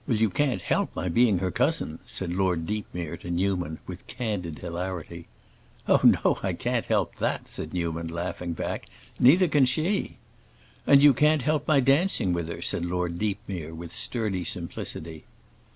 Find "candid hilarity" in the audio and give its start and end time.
4.07-5.27